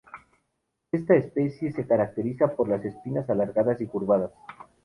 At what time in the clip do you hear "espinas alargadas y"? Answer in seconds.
2.83-3.85